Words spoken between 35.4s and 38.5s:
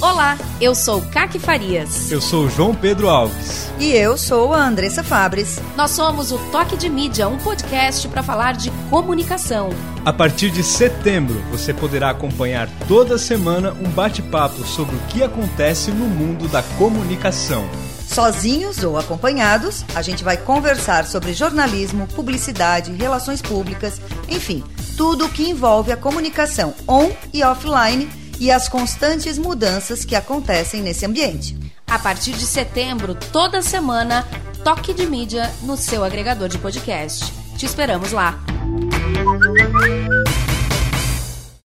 no seu agregador de podcast. Te esperamos lá.